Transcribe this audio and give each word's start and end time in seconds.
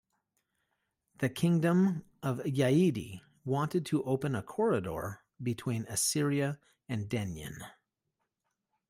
The 1.19 1.29
Kingdom 1.29 2.03
of 2.23 2.39
Ya'idi 2.43 3.21
wanted 3.45 3.85
to 3.85 4.01
open 4.03 4.33
a 4.33 4.41
corridor 4.41 5.21
between 5.43 5.85
Assyria 5.85 6.57
and 6.89 7.07
Denyen. 7.07 7.63